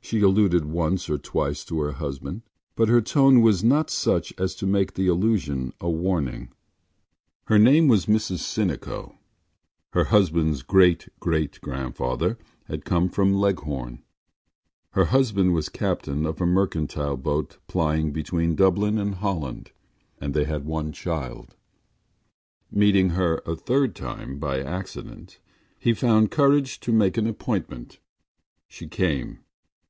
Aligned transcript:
She 0.00 0.22
alluded 0.22 0.64
once 0.64 1.10
or 1.10 1.18
twice 1.18 1.66
to 1.66 1.80
her 1.80 1.92
husband 1.92 2.40
but 2.76 2.88
her 2.88 3.02
tone 3.02 3.42
was 3.42 3.62
not 3.62 3.90
such 3.90 4.32
as 4.38 4.54
to 4.54 4.66
make 4.66 4.94
the 4.94 5.06
allusion 5.06 5.74
a 5.82 5.90
warning. 5.90 6.48
Her 7.44 7.58
name 7.58 7.88
was 7.88 8.06
Mrs 8.06 8.38
Sinico. 8.38 9.16
Her 9.92 10.04
husband’s 10.04 10.62
great 10.62 11.10
great 11.20 11.60
grandfather 11.60 12.38
had 12.68 12.86
come 12.86 13.10
from 13.10 13.34
Leghorn. 13.34 14.02
Her 14.92 15.04
husband 15.04 15.52
was 15.52 15.68
captain 15.68 16.24
of 16.24 16.40
a 16.40 16.46
mercantile 16.46 17.18
boat 17.18 17.58
plying 17.66 18.10
between 18.10 18.56
Dublin 18.56 18.96
and 18.96 19.16
Holland; 19.16 19.72
and 20.18 20.32
they 20.32 20.44
had 20.44 20.64
one 20.64 20.90
child. 20.90 21.54
Meeting 22.70 23.10
her 23.10 23.42
a 23.44 23.54
third 23.54 23.94
time 23.94 24.38
by 24.38 24.62
accident 24.62 25.38
he 25.78 25.92
found 25.92 26.30
courage 26.30 26.80
to 26.80 26.92
make 26.92 27.18
an 27.18 27.26
appointment. 27.26 27.98
She 28.66 28.88
came. 28.88 29.40